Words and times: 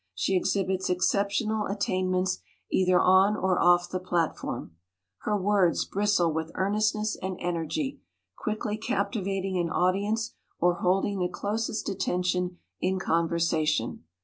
She 0.15 0.35
exhibits 0.35 0.89
exceptional 0.89 1.67
attainments 1.67 2.39
either 2.71 2.99
on 2.99 3.37
or 3.37 3.61
off 3.61 3.87
the 3.87 3.99
platform. 3.99 4.75
Her 5.25 5.37
words 5.37 5.85
bristle 5.85 6.33
with 6.33 6.49
earnestness 6.55 7.15
and 7.21 7.37
energy, 7.39 8.01
quickly 8.35 8.77
captivating 8.77 9.59
an 9.59 9.69
audience 9.69 10.33
or 10.57 10.73
holding 10.81 11.19
the 11.19 11.29
closest 11.29 11.87
attention 11.87 12.57
in 12.79 12.97
conversation. 12.97 14.03